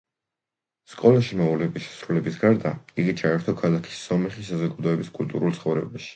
სკოლაში 0.93 1.37
მოვალეობის 1.41 1.85
შესრულების 1.89 2.39
გარდა, 2.45 2.73
იგი 3.05 3.15
ჩაერთო 3.21 3.57
ქალაქის 3.61 4.01
სომეხი 4.09 4.49
საზოგადოების 4.51 5.15
კულტურულ 5.21 5.57
ცხოვრებაში. 5.63 6.07